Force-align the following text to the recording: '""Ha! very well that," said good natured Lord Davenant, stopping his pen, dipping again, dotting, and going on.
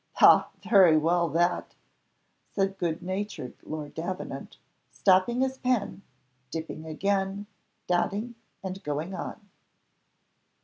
'""Ha! 0.13 0.49
very 0.67 0.97
well 0.97 1.29
that," 1.29 1.75
said 2.49 2.79
good 2.79 3.03
natured 3.03 3.53
Lord 3.61 3.93
Davenant, 3.93 4.57
stopping 4.89 5.41
his 5.41 5.59
pen, 5.59 6.01
dipping 6.49 6.87
again, 6.87 7.45
dotting, 7.85 8.33
and 8.63 8.81
going 8.81 9.13
on. 9.13 9.47